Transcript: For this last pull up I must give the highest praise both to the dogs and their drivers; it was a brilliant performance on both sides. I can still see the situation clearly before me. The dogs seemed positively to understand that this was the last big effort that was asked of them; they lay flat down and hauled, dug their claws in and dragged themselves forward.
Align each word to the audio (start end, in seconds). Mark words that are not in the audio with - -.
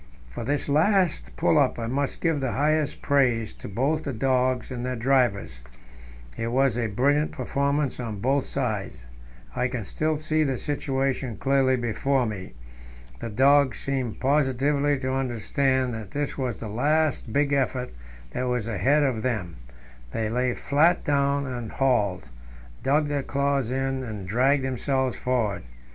For 0.29 0.43
this 0.43 0.67
last 0.67 1.37
pull 1.37 1.59
up 1.59 1.77
I 1.77 1.85
must 1.85 2.21
give 2.21 2.39
the 2.39 2.53
highest 2.53 3.03
praise 3.03 3.53
both 3.53 3.99
to 4.01 4.11
the 4.11 4.17
dogs 4.17 4.71
and 4.71 4.83
their 4.83 4.95
drivers; 4.95 5.61
it 6.35 6.47
was 6.47 6.75
a 6.75 6.87
brilliant 6.87 7.31
performance 7.33 7.99
on 7.99 8.19
both 8.19 8.47
sides. 8.47 9.03
I 9.55 9.67
can 9.67 9.85
still 9.85 10.17
see 10.17 10.43
the 10.43 10.57
situation 10.57 11.37
clearly 11.37 11.75
before 11.75 12.25
me. 12.25 12.53
The 13.19 13.29
dogs 13.29 13.77
seemed 13.77 14.19
positively 14.19 14.97
to 14.97 15.13
understand 15.13 15.93
that 15.93 16.09
this 16.09 16.35
was 16.35 16.59
the 16.59 16.67
last 16.67 17.31
big 17.31 17.53
effort 17.53 17.91
that 18.31 18.47
was 18.47 18.67
asked 18.67 18.87
of 19.03 19.21
them; 19.21 19.57
they 20.13 20.29
lay 20.31 20.55
flat 20.55 21.03
down 21.03 21.45
and 21.45 21.73
hauled, 21.73 22.27
dug 22.81 23.07
their 23.07 23.21
claws 23.21 23.69
in 23.69 24.01
and 24.03 24.27
dragged 24.27 24.63
themselves 24.65 25.15
forward. 25.15 25.61